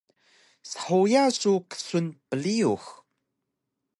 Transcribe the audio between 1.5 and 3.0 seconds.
ksun priyux?